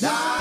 Nah. 0.00 0.37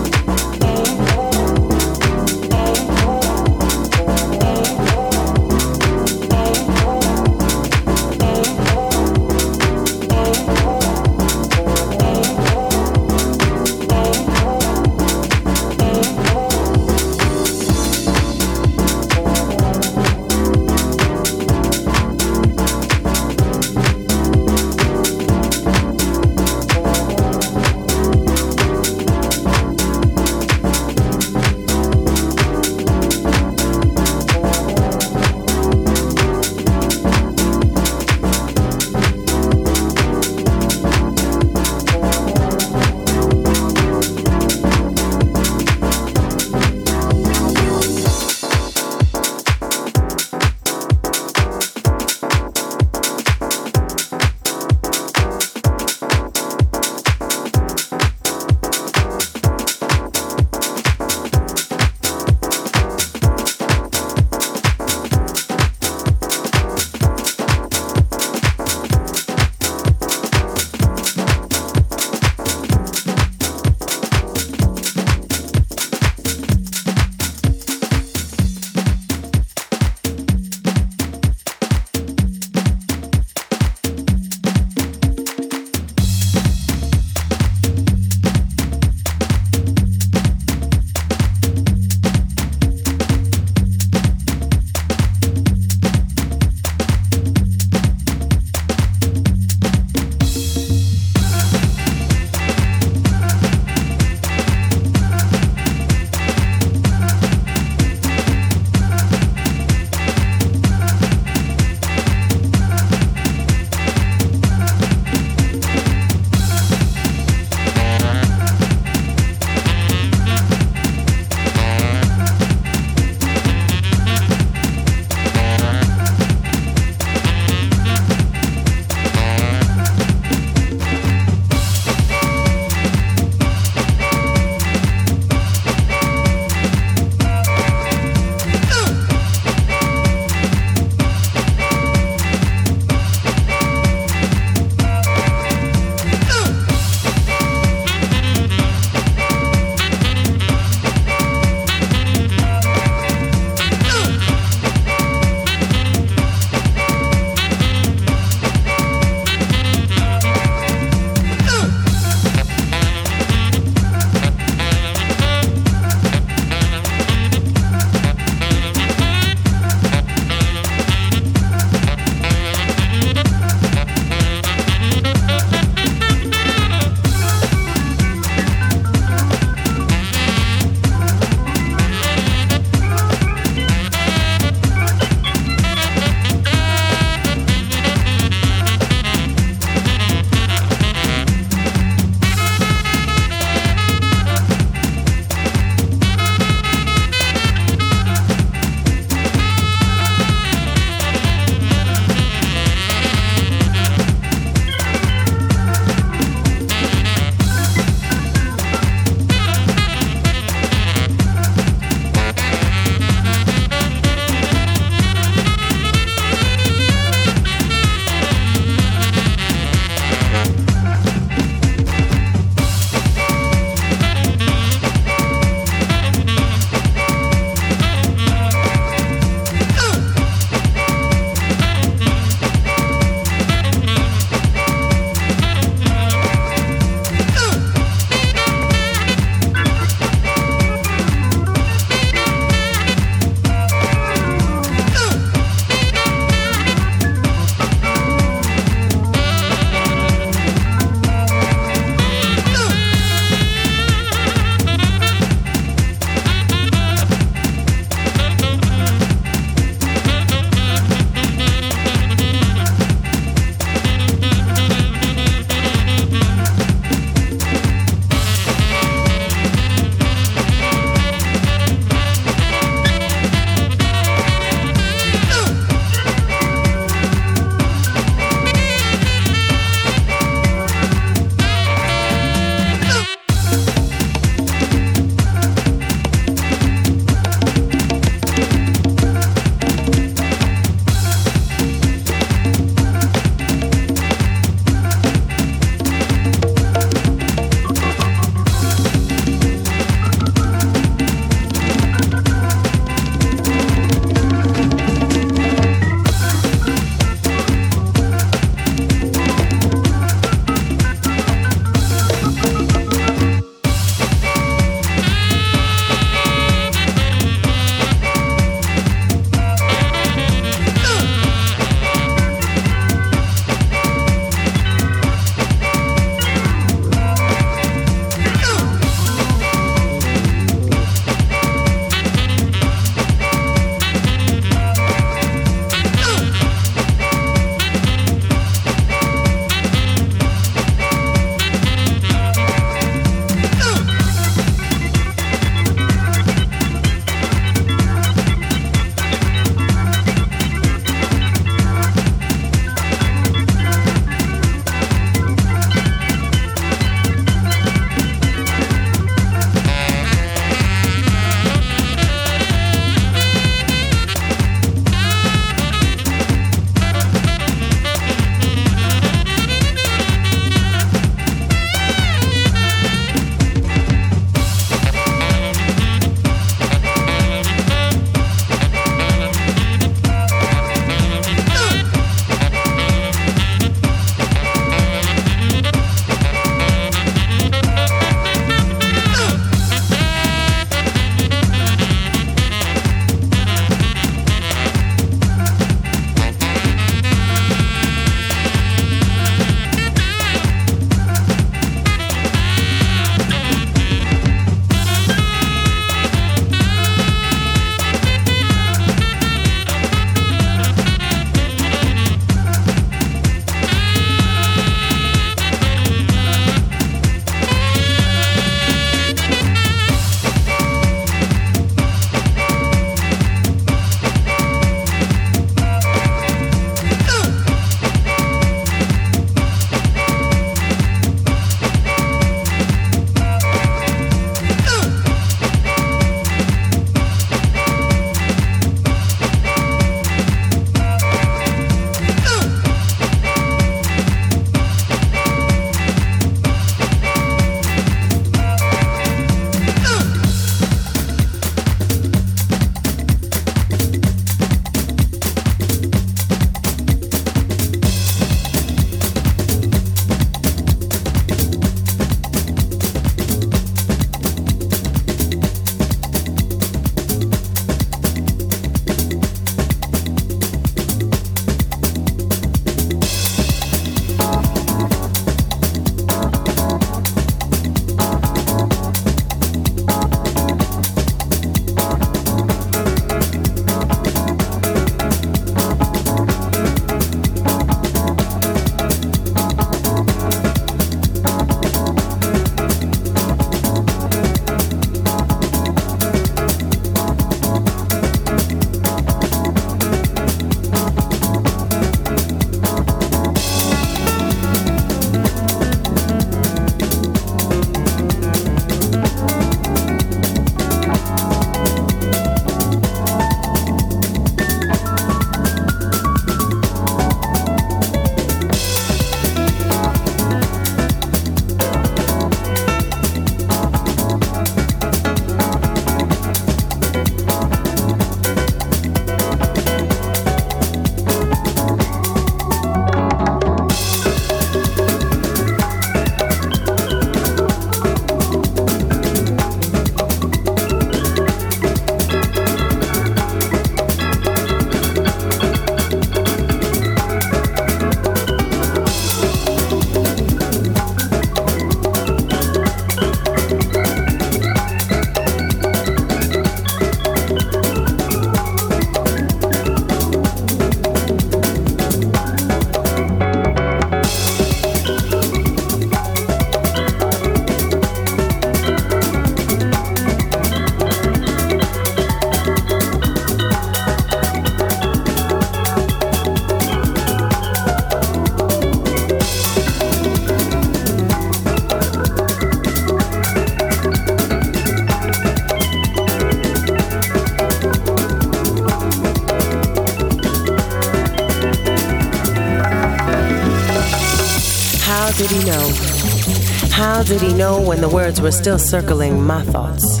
Did 597.10 597.20
he 597.20 597.34
know 597.34 597.60
when 597.60 597.80
the 597.80 597.88
words 597.88 598.20
were 598.20 598.30
still 598.30 598.56
circling 598.56 599.20
my 599.20 599.42
thoughts? 599.42 600.00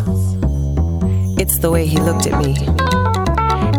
It's 1.40 1.58
the 1.58 1.68
way 1.68 1.84
he 1.84 1.98
looked 1.98 2.28
at 2.28 2.40
me. 2.40 2.54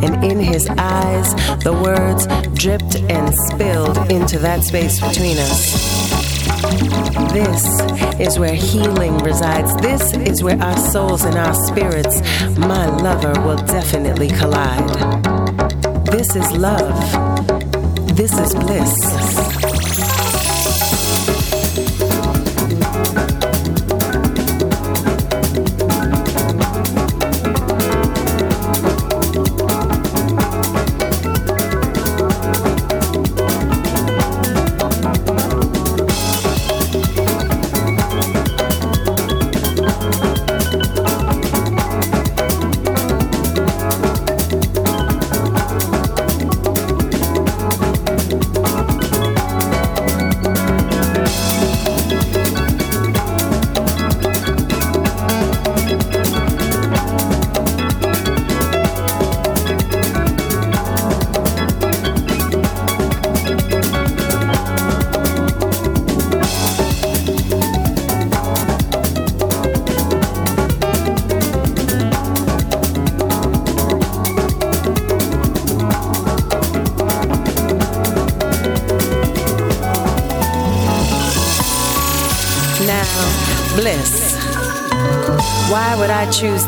And 0.05 0.21
in 0.21 0.37
his 0.37 0.67
eyes, 0.67 1.33
the 1.63 1.71
words 1.71 2.27
dripped 2.61 2.97
and 3.09 3.33
spilled 3.47 4.11
into 4.11 4.37
that 4.39 4.65
space 4.65 4.99
between 4.99 5.37
us. 5.37 5.71
This 7.31 7.79
is 8.19 8.37
where 8.37 8.53
healing 8.53 9.17
resides. 9.19 9.73
This 9.77 10.13
is 10.13 10.43
where 10.43 10.61
our 10.61 10.77
souls 10.77 11.23
and 11.23 11.37
our 11.37 11.53
spirits, 11.53 12.19
my 12.57 12.85
lover, 12.97 13.39
will 13.45 13.63
definitely 13.65 14.27
collide. 14.27 14.89
This 16.07 16.35
is 16.35 16.51
love. 16.51 16.99
This 18.17 18.37
is 18.37 18.53
bliss. 18.55 19.20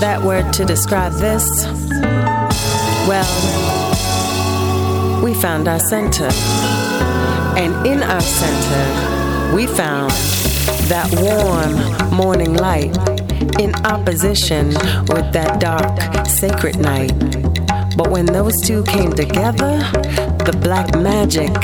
That 0.03 0.21
word 0.21 0.51
to 0.51 0.65
describe 0.65 1.13
this? 1.13 1.47
Well, 3.07 3.23
we 5.23 5.33
found 5.33 5.69
our 5.69 5.79
center. 5.79 6.27
And 7.55 7.87
in 7.87 8.03
our 8.03 8.19
center, 8.19 9.55
we 9.55 9.65
found 9.65 10.11
that 10.91 11.07
warm 11.21 11.71
morning 12.13 12.53
light 12.53 12.93
in 13.61 13.73
opposition 13.85 14.73
with 15.07 15.31
that 15.31 15.61
dark, 15.61 15.97
sacred 16.27 16.79
night. 16.79 17.13
But 17.95 18.11
when 18.11 18.25
those 18.25 18.59
two 18.65 18.83
came 18.83 19.13
together, 19.13 19.77
the 20.43 20.51
black 20.61 20.93
magic 20.97 21.55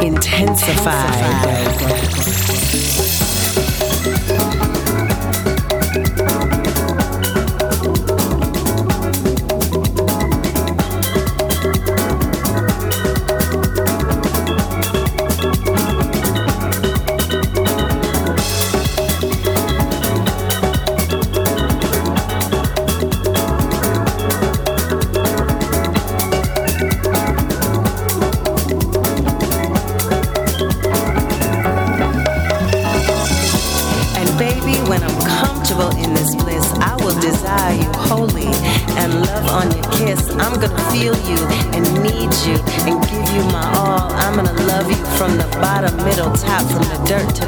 intensified. 0.00 2.27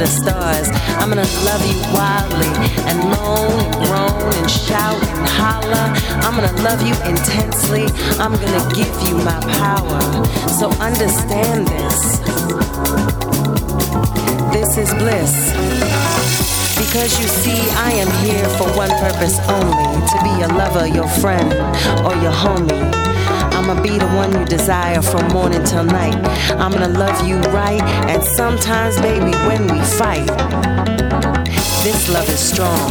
I'm 0.01 1.11
gonna 1.11 1.29
love 1.45 1.61
you 1.67 1.79
wildly 1.93 2.49
and 2.89 2.99
loan, 3.11 3.53
roan, 3.91 4.35
and 4.35 4.51
shout 4.51 4.97
and 4.97 5.29
holler. 5.29 5.93
I'm 6.25 6.35
gonna 6.35 6.63
love 6.63 6.81
you 6.81 6.95
intensely, 7.05 7.85
I'm 8.19 8.33
gonna 8.33 8.75
give 8.75 8.89
you 9.07 9.17
my 9.19 9.39
power. 9.61 10.01
So 10.49 10.71
understand 10.81 11.69
this. 11.69 12.19
This 14.55 14.79
is 14.79 14.95
bliss. 14.95 15.53
Because 16.79 17.21
you 17.21 17.29
see, 17.29 17.61
I 17.77 17.93
am 17.93 18.11
here 18.25 18.49
for 18.57 18.69
one 18.75 18.91
purpose 19.01 19.39
only 19.51 20.07
to 20.07 20.17
be 20.25 20.31
your 20.41 20.49
lover, 20.49 20.87
your 20.87 21.09
friend, 21.21 21.53
or 22.07 22.15
your 22.23 22.33
homie. 22.33 23.10
I'ma 23.61 23.83
be 23.83 23.99
the 23.99 24.07
one 24.17 24.33
you 24.33 24.47
desire 24.47 25.03
from 25.03 25.29
morning 25.35 25.63
till 25.65 25.85
night. 25.85 26.17
I'm 26.53 26.73
gonna 26.73 26.89
love 26.89 27.29
you 27.29 27.37
right, 27.53 27.83
and 28.09 28.25
sometimes, 28.25 28.99
baby, 29.03 29.37
when 29.47 29.65
we 29.65 29.79
fight, 29.85 30.27
this 31.85 32.09
love 32.09 32.27
is 32.31 32.41
strong. 32.41 32.89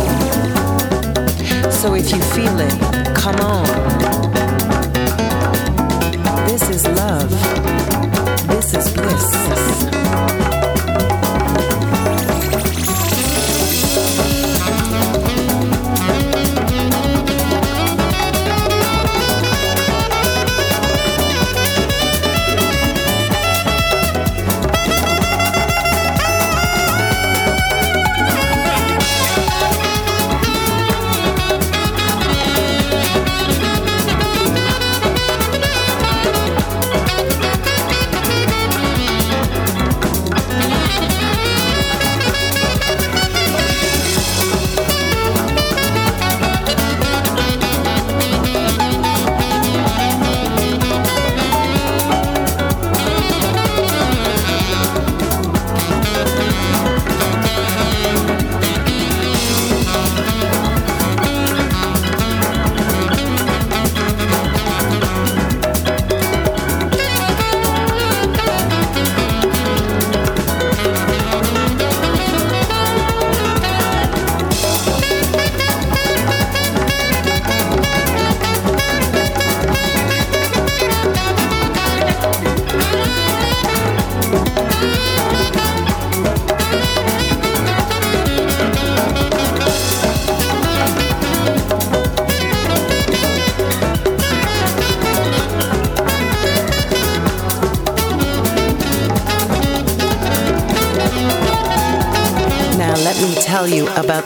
So 1.71 1.95
if 1.95 2.11
you 2.11 2.21
feel 2.21 2.59
it, 2.59 3.15
come 3.15 3.37
on. 3.37 3.65
This 6.45 6.69
is 6.69 6.85
love. 6.85 7.31
This 8.47 8.75
is 8.75 8.93
bliss. 8.93 9.38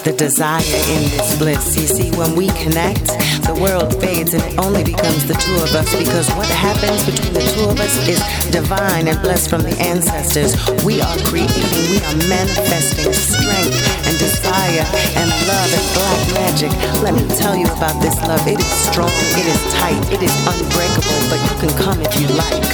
The 0.04 0.12
desire 0.12 0.60
in 0.92 1.02
this 1.16 1.38
bliss. 1.40 1.80
You 1.80 1.88
see, 1.88 2.12
when 2.20 2.36
we 2.36 2.52
connect, 2.60 3.08
the 3.48 3.56
world 3.56 3.96
fades 4.04 4.36
and 4.36 4.44
it 4.44 4.60
only 4.60 4.84
becomes 4.84 5.24
the 5.24 5.34
two 5.40 5.56
of 5.64 5.72
us 5.72 5.88
because 5.96 6.28
what 6.36 6.48
happens 6.52 7.08
between 7.08 7.32
the 7.32 7.46
two 7.56 7.72
of 7.72 7.80
us 7.80 7.96
is 8.04 8.20
divine 8.52 9.08
and 9.08 9.16
blessed 9.24 9.50
from 9.50 9.64
the 9.64 9.72
ancestors. 9.80 10.60
We 10.84 11.00
are 11.00 11.16
creating, 11.24 11.64
we 11.88 12.04
are 12.04 12.20
manifesting 12.28 13.16
strength 13.16 13.80
and 14.04 14.16
desire 14.20 14.84
and 15.16 15.32
love 15.48 15.72
and 15.72 15.88
black 15.96 16.20
magic. 16.36 16.72
Let 17.00 17.16
me 17.16 17.24
tell 17.40 17.56
you 17.56 17.68
about 17.72 17.96
this 18.04 18.20
love. 18.28 18.44
It 18.44 18.60
is 18.60 18.72
strong, 18.92 19.14
it 19.40 19.48
is 19.48 19.62
tight, 19.72 20.04
it 20.12 20.20
is 20.20 20.36
unbreakable, 20.44 21.22
but 21.32 21.40
you 21.40 21.56
can 21.64 21.72
come 21.80 21.98
if 22.04 22.12
you 22.20 22.28
like. 22.36 22.68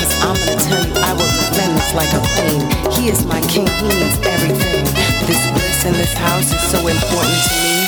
Cause 0.00 0.12
I'm 0.24 0.36
gonna 0.40 0.56
tell 0.64 0.80
you, 0.88 0.94
I 1.04 1.12
will 1.12 1.32
defend 1.36 1.76
this 1.76 1.92
like 1.92 2.12
a 2.16 2.22
queen. 2.32 2.64
He 2.96 3.12
is 3.12 3.28
my 3.28 3.44
king, 3.44 3.68
he 3.68 3.88
needs 3.92 4.16
everything. 4.24 4.88
This 5.28 5.75
in 5.86 5.92
this 5.92 6.12
house 6.14 6.52
is 6.52 6.62
so 6.62 6.78
important 6.88 7.38
to 7.46 7.54
me. 7.62 7.86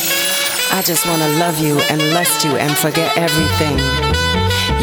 I 0.71 0.81
just 0.85 1.05
wanna 1.05 1.27
love 1.37 1.59
you 1.59 1.79
and 1.89 1.99
lust 2.13 2.45
you 2.45 2.55
and 2.55 2.71
forget 2.77 3.11
everything. 3.17 3.77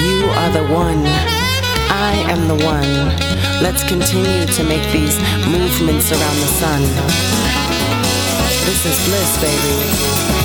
You 0.05 0.29
are 0.41 0.51
the 0.51 0.64
one. 0.73 1.03
I 1.89 2.12
am 2.29 2.47
the 2.47 2.59
one. 2.64 2.93
Let's 3.62 3.83
continue 3.85 4.45
to 4.47 4.62
make 4.64 4.85
these 4.93 5.19
movements 5.49 6.12
around 6.12 6.37
the 6.45 6.53
sun. 6.61 6.83
This 8.67 8.85
is 8.85 8.97
bliss, 9.09 9.41
baby. 9.41 10.36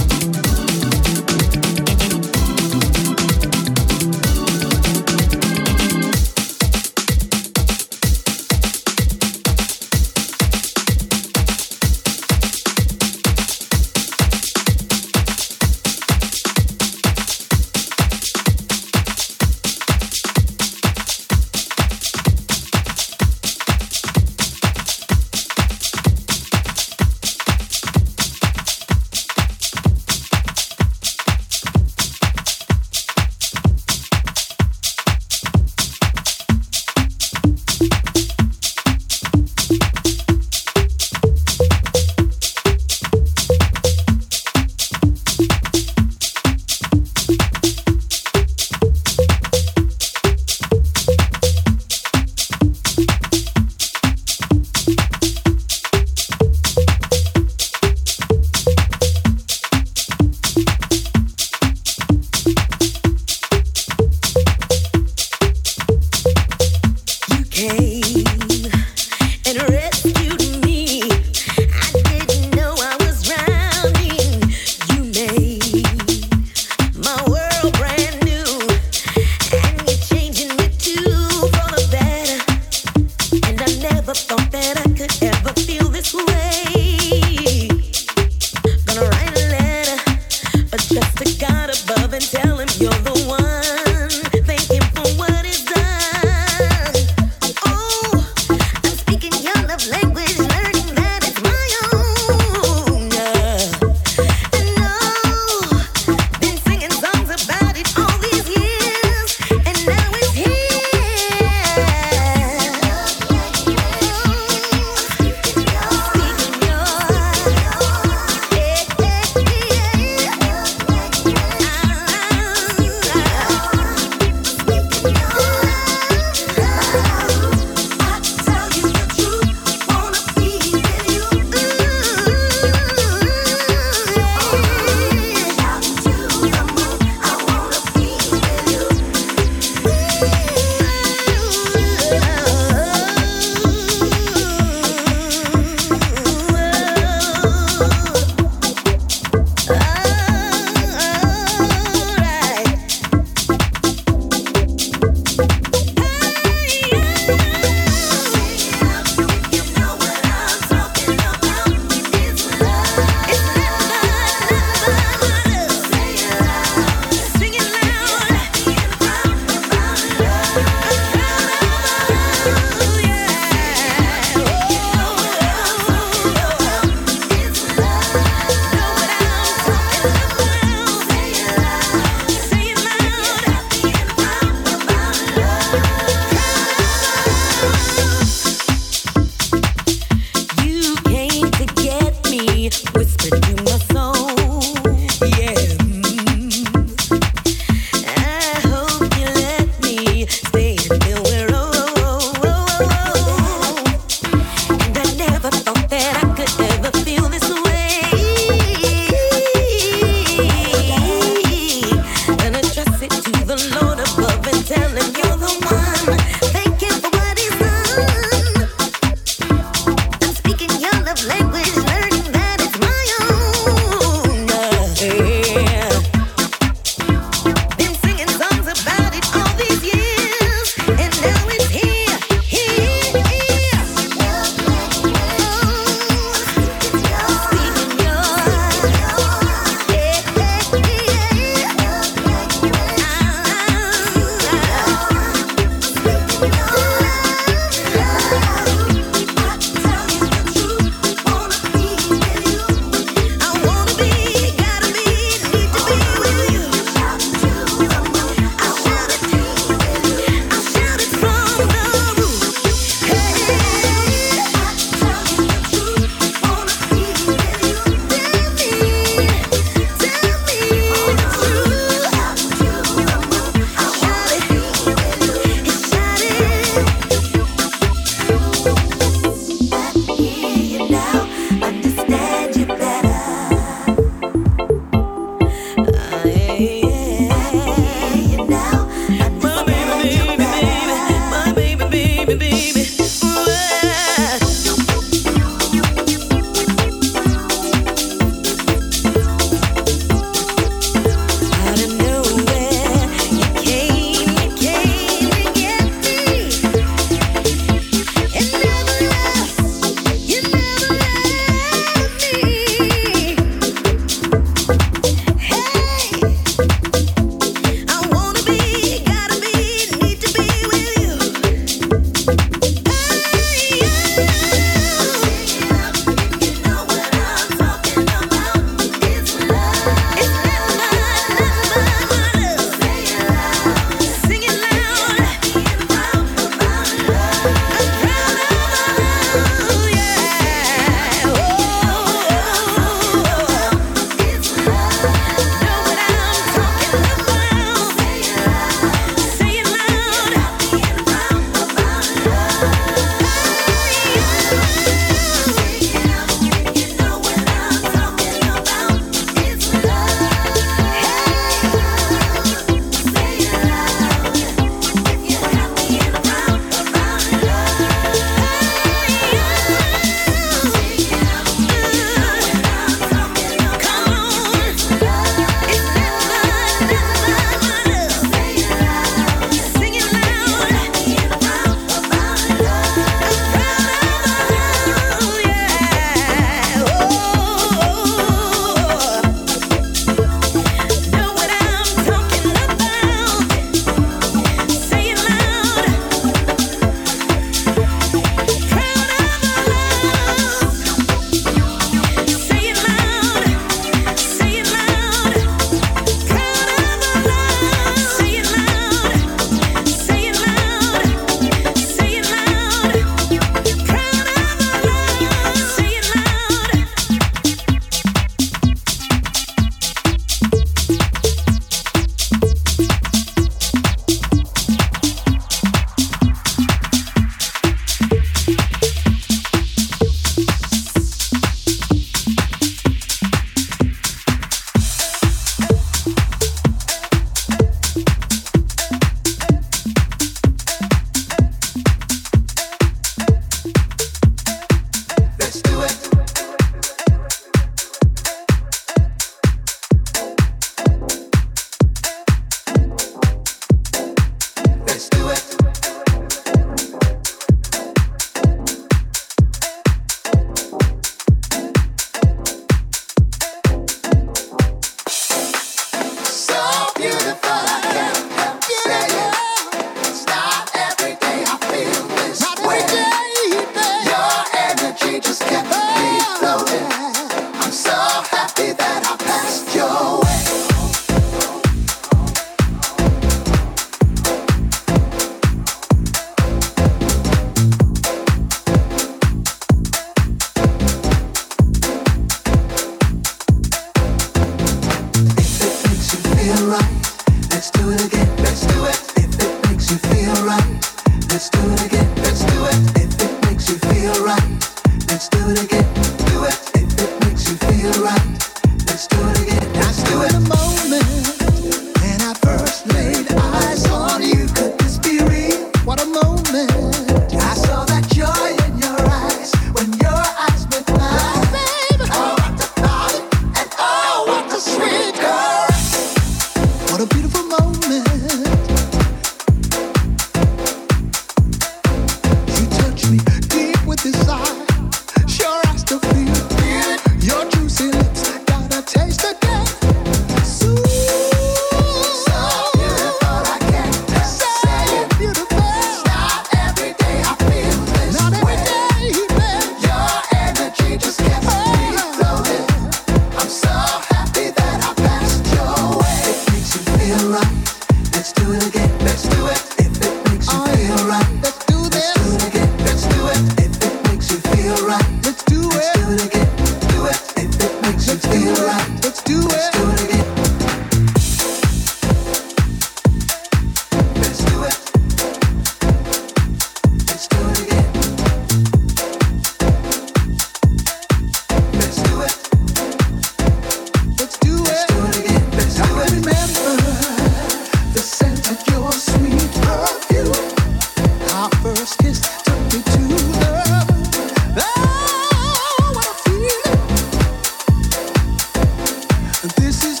This 599.40 599.84
is 599.84 600.00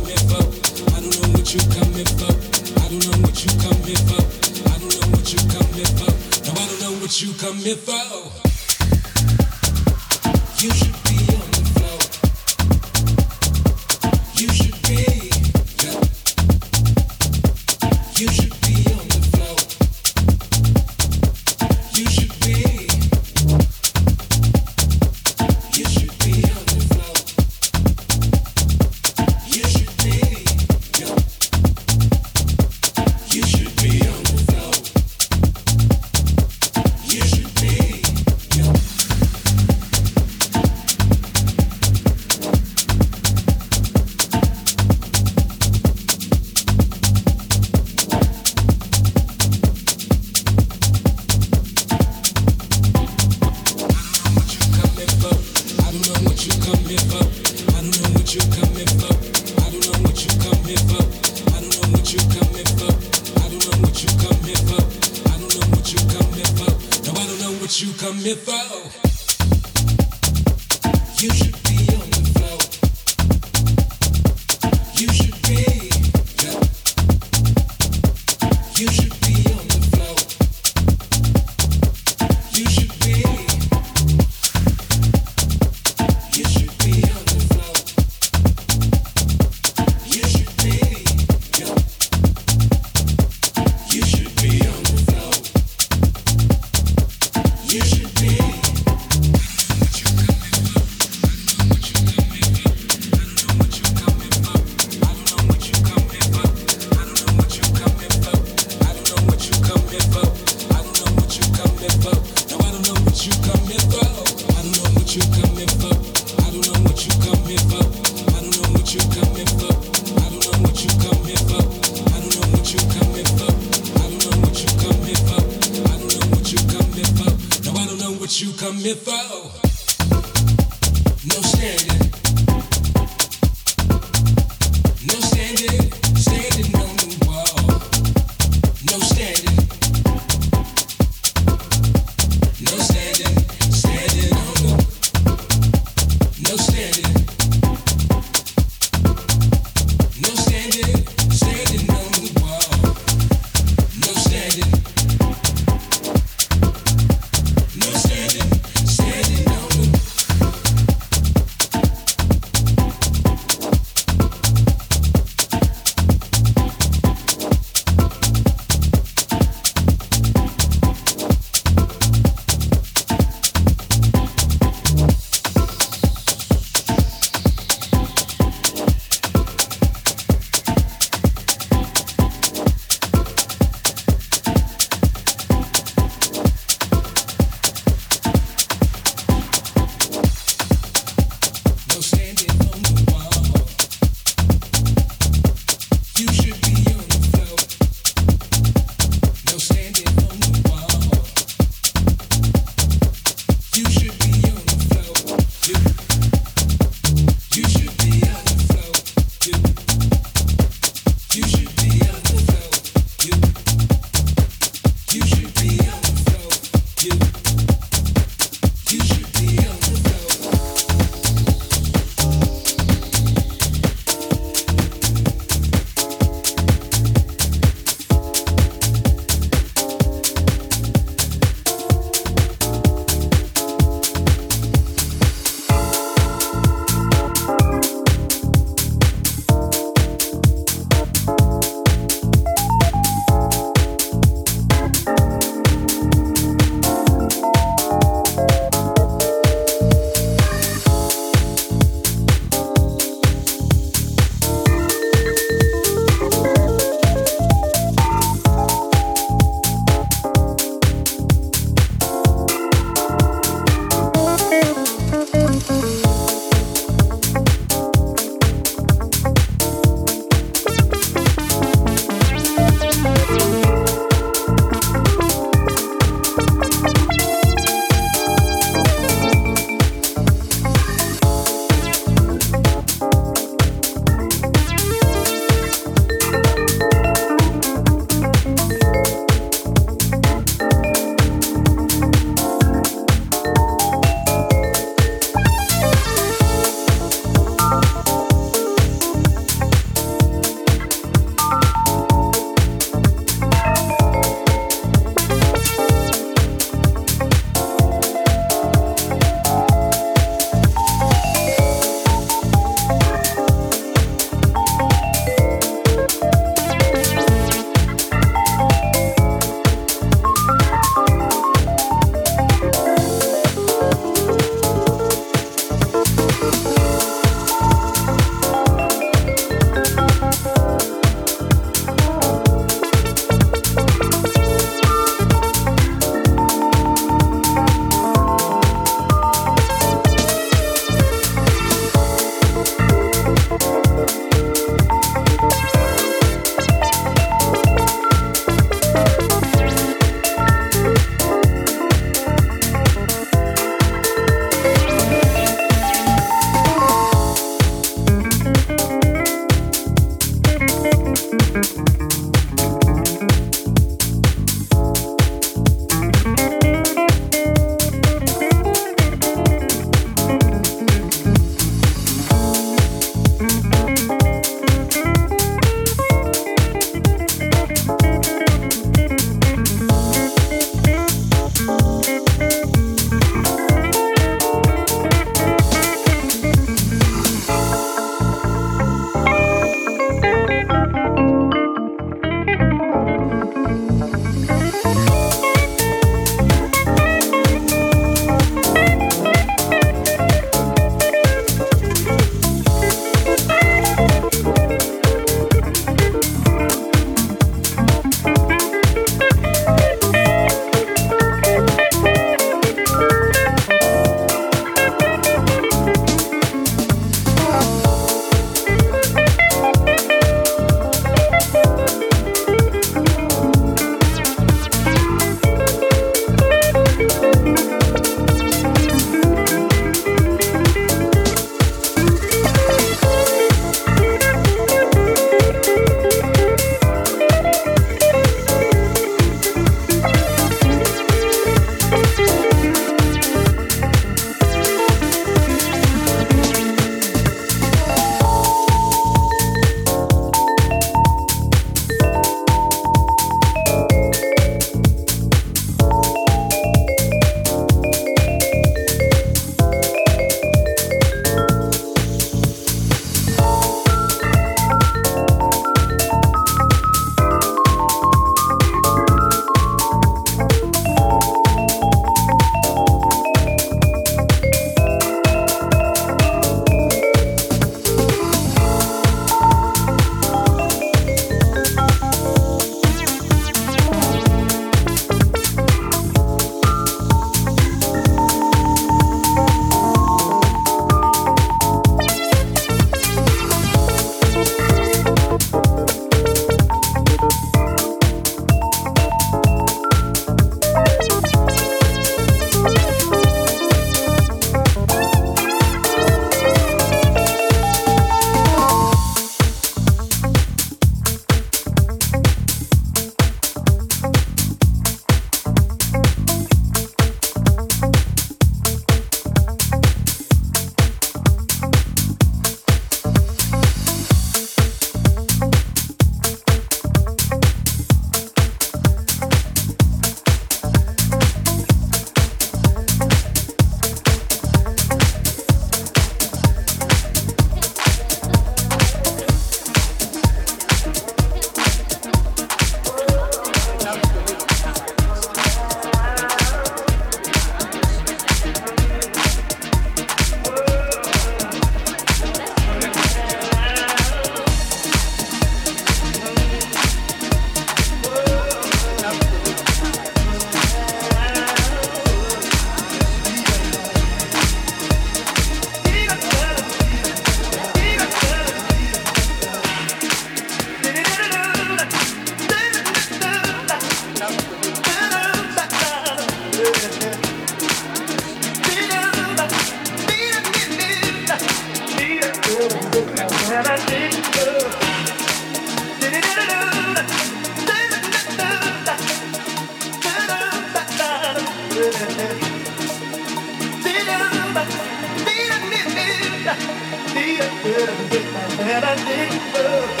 magic 598.95 599.53
world. 599.53 600.00